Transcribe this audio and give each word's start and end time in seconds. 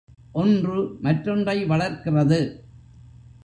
ஒன்று 0.31 0.97
மற்றொன்றை 1.01 1.65
வளர்க்கிறது. 1.65 2.39